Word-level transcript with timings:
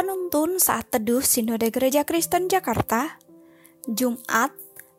Penuntun 0.00 0.56
saat 0.56 0.88
teduh 0.88 1.20
Sinode 1.20 1.68
Gereja 1.68 2.08
Kristen 2.08 2.48
Jakarta, 2.48 3.20
Jumat 3.84 4.48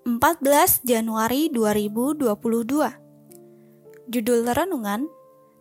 14 0.05 0.85
Januari 0.85 1.49
2022. 1.49 2.29
Judul 4.05 4.45
renungan, 4.45 5.09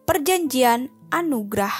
Perjanjian 0.05 0.93
Anugerah. 1.09 1.73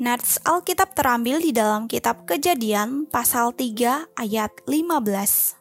Nats 0.00 0.40
Alkitab 0.48 0.96
terambil 0.96 1.44
di 1.44 1.52
dalam 1.52 1.92
kitab 1.92 2.24
Kejadian 2.24 3.04
pasal 3.04 3.52
3 3.52 4.16
ayat 4.16 4.56
15. 4.64 5.60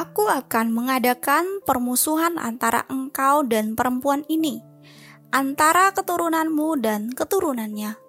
Aku 0.00 0.24
akan 0.32 0.72
mengadakan 0.72 1.60
permusuhan 1.68 2.40
antara 2.40 2.88
engkau 2.88 3.44
dan 3.44 3.76
perempuan 3.76 4.24
ini, 4.32 4.64
antara 5.28 5.92
keturunanmu 5.92 6.80
dan 6.80 7.12
keturunannya 7.12 8.08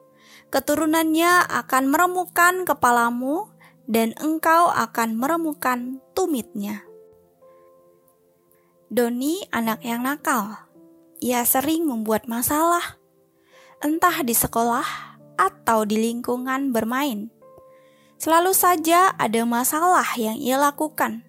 keturunannya 0.51 1.47
akan 1.47 1.83
meremukan 1.87 2.67
kepalamu, 2.67 3.47
dan 3.87 4.11
engkau 4.19 4.67
akan 4.71 5.15
meremukan 5.15 6.03
tumitnya. 6.13 6.83
Doni 8.91 9.47
anak 9.55 9.87
yang 9.87 10.03
nakal. 10.03 10.67
Ia 11.23 11.47
sering 11.47 11.87
membuat 11.87 12.27
masalah, 12.27 12.99
entah 13.79 14.25
di 14.25 14.35
sekolah 14.35 14.83
atau 15.39 15.87
di 15.87 15.95
lingkungan 15.95 16.75
bermain. 16.75 17.31
Selalu 18.19 18.51
saja 18.51 19.15
ada 19.15 19.41
masalah 19.47 20.05
yang 20.19 20.37
ia 20.37 20.59
lakukan. 20.59 21.23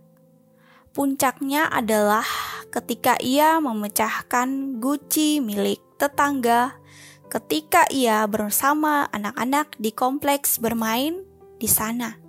Puncaknya 0.92 1.70
adalah 1.72 2.24
ketika 2.68 3.16
ia 3.20 3.60
memecahkan 3.60 4.80
guci 4.80 5.40
milik 5.40 5.80
tetangga 5.96 6.81
ketika 7.32 7.88
ia 7.88 8.28
bersama 8.28 9.08
anak-anak 9.08 9.80
di 9.80 9.88
kompleks 9.88 10.60
bermain 10.60 11.24
di 11.56 11.64
sana. 11.64 12.20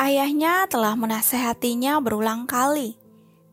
Ayahnya 0.00 0.64
telah 0.64 0.96
menasehatinya 0.96 2.00
berulang 2.00 2.48
kali, 2.48 2.96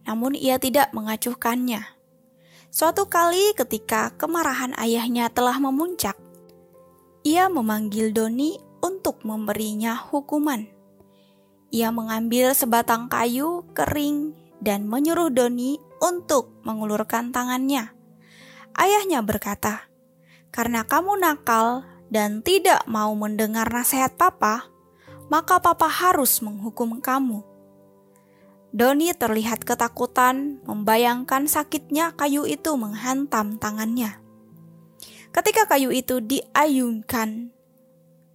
namun 0.07 0.31
ia 0.31 0.55
tidak 0.63 0.95
mengacuhkannya. 0.95 1.83
Suatu 2.71 3.11
kali 3.11 3.51
ketika 3.51 4.15
kemarahan 4.15 4.71
ayahnya 4.79 5.27
telah 5.27 5.59
memuncak, 5.59 6.15
ia 7.27 7.51
memanggil 7.51 8.15
Doni 8.15 8.55
untuk 8.79 9.27
memberinya 9.27 9.99
hukuman. 9.99 10.71
Ia 11.67 11.91
mengambil 11.91 12.55
sebatang 12.55 13.11
kayu 13.11 13.67
kering 13.75 14.31
dan 14.63 14.87
menyuruh 14.87 15.35
Doni 15.35 15.83
untuk 15.99 16.63
mengulurkan 16.63 17.35
tangannya. 17.35 17.91
Ayahnya 18.71 19.19
berkata, 19.19 19.90
karena 20.51 20.83
kamu 20.83 21.15
nakal 21.17 21.87
dan 22.11 22.43
tidak 22.43 22.83
mau 22.85 23.15
mendengar 23.15 23.71
nasihat 23.71 24.13
papa, 24.19 24.67
maka 25.31 25.63
papa 25.63 25.87
harus 25.87 26.43
menghukum 26.43 26.99
kamu. 26.99 27.39
Doni 28.71 29.11
terlihat 29.11 29.63
ketakutan, 29.67 30.63
membayangkan 30.63 31.47
sakitnya 31.47 32.15
kayu 32.15 32.47
itu 32.47 32.71
menghantam 32.75 33.59
tangannya. 33.59 34.19
Ketika 35.31 35.67
kayu 35.67 35.91
itu 35.91 36.19
diayunkan, 36.19 37.51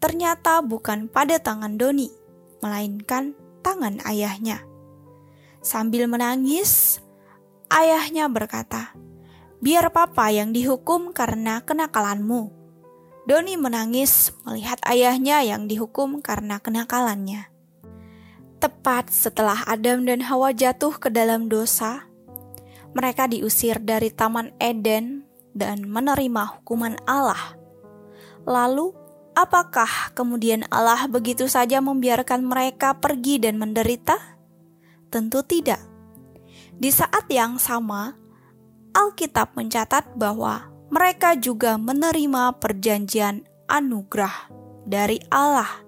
ternyata 0.00 0.64
bukan 0.64 1.08
pada 1.12 1.36
tangan 1.40 1.76
Doni, 1.76 2.08
melainkan 2.64 3.36
tangan 3.60 4.00
ayahnya. 4.08 4.64
Sambil 5.60 6.08
menangis, 6.08 7.00
ayahnya 7.72 8.28
berkata, 8.32 8.96
Biar 9.66 9.90
papa 9.90 10.30
yang 10.30 10.54
dihukum 10.54 11.10
karena 11.10 11.58
kenakalanmu. 11.58 12.54
Doni 13.26 13.58
menangis 13.58 14.30
melihat 14.46 14.78
ayahnya 14.86 15.42
yang 15.42 15.66
dihukum 15.66 16.22
karena 16.22 16.62
kenakalannya. 16.62 17.50
Tepat 18.62 19.10
setelah 19.10 19.66
Adam 19.66 20.06
dan 20.06 20.22
Hawa 20.22 20.54
jatuh 20.54 20.94
ke 20.94 21.10
dalam 21.10 21.50
dosa, 21.50 22.06
mereka 22.94 23.26
diusir 23.26 23.82
dari 23.82 24.14
Taman 24.14 24.54
Eden 24.62 25.26
dan 25.50 25.82
menerima 25.82 26.62
hukuman 26.62 26.94
Allah. 27.02 27.58
Lalu, 28.46 28.94
apakah 29.34 30.14
kemudian 30.14 30.62
Allah 30.70 31.10
begitu 31.10 31.50
saja 31.50 31.82
membiarkan 31.82 32.46
mereka 32.46 33.02
pergi 33.02 33.42
dan 33.42 33.58
menderita? 33.58 34.14
Tentu 35.10 35.42
tidak. 35.42 35.82
Di 36.78 36.94
saat 36.94 37.26
yang 37.34 37.58
sama, 37.58 38.14
Alkitab 39.06 39.54
mencatat 39.54 40.18
bahwa 40.18 40.66
mereka 40.90 41.38
juga 41.38 41.78
menerima 41.78 42.58
perjanjian 42.58 43.46
anugerah 43.70 44.50
dari 44.82 45.22
Allah. 45.30 45.86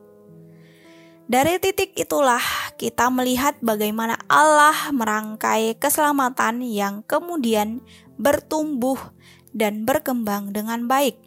Dari 1.27 1.59
titik 1.59 1.99
itulah 1.99 2.41
kita 2.79 3.11
melihat 3.11 3.59
bagaimana 3.59 4.15
Allah 4.31 4.95
merangkai 4.95 5.75
keselamatan 5.83 6.63
yang 6.63 7.03
kemudian 7.11 7.83
bertumbuh 8.15 8.97
dan 9.51 9.83
berkembang 9.83 10.55
dengan 10.55 10.87
baik. 10.87 11.19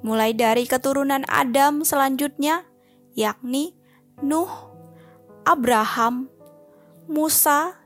Mulai 0.00 0.32
dari 0.32 0.64
keturunan 0.64 1.28
Adam 1.28 1.84
selanjutnya, 1.84 2.64
yakni 3.12 3.76
Nuh, 4.24 4.48
Abraham, 5.44 6.32
Musa, 7.04 7.76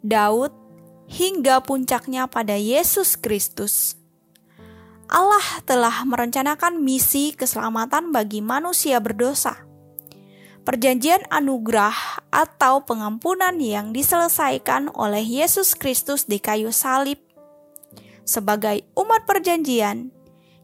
Daud, 0.00 0.57
hingga 1.08 1.64
puncaknya 1.64 2.28
pada 2.28 2.54
Yesus 2.54 3.16
Kristus. 3.16 3.96
Allah 5.08 5.64
telah 5.64 6.04
merencanakan 6.04 6.84
misi 6.84 7.32
keselamatan 7.32 8.12
bagi 8.12 8.44
manusia 8.44 9.00
berdosa. 9.00 9.64
Perjanjian 10.68 11.24
anugerah 11.32 12.28
atau 12.28 12.84
pengampunan 12.84 13.56
yang 13.56 13.96
diselesaikan 13.96 14.92
oleh 14.92 15.24
Yesus 15.24 15.72
Kristus 15.72 16.28
di 16.28 16.36
kayu 16.36 16.68
salib. 16.76 17.16
Sebagai 18.28 18.84
umat 18.92 19.24
perjanjian, 19.24 20.12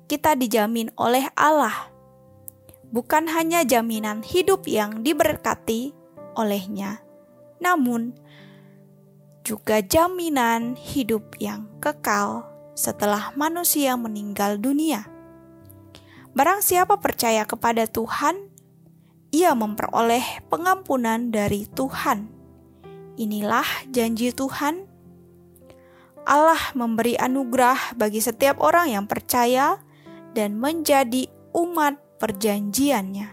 kita 0.05 0.37
dijamin 0.37 0.93
oleh 1.01 1.25
Allah. 1.33 1.89
Bukan 2.93 3.33
hanya 3.33 3.65
jaminan 3.65 4.21
hidup 4.21 4.69
yang 4.69 5.01
diberkati 5.01 5.97
olehnya, 6.37 7.01
namun 7.65 8.13
juga 9.45 9.85
jaminan 9.85 10.73
hidup 10.75 11.37
yang 11.37 11.69
kekal 11.79 12.49
setelah 12.73 13.31
manusia 13.37 13.95
meninggal 13.95 14.57
dunia. 14.57 15.05
Barang 16.35 16.65
siapa 16.65 16.99
percaya 16.99 17.47
kepada 17.47 17.87
Tuhan, 17.87 18.51
ia 19.31 19.55
memperoleh 19.55 20.43
pengampunan 20.51 21.31
dari 21.31 21.69
Tuhan. 21.71 22.27
Inilah 23.15 23.87
janji 23.93 24.35
Tuhan. 24.35 24.91
Allah 26.25 26.59
memberi 26.73 27.15
anugerah 27.15 27.95
bagi 27.95 28.19
setiap 28.19 28.59
orang 28.59 28.91
yang 28.91 29.07
percaya 29.07 29.79
dan 30.33 30.57
menjadi 30.59 31.29
umat 31.55 32.01
perjanjiannya. 32.19 33.29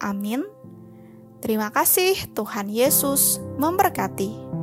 Amin. 0.00 0.46
Terima 1.42 1.74
kasih, 1.74 2.14
Tuhan 2.32 2.70
Yesus 2.70 3.42
memberkati. 3.58 4.61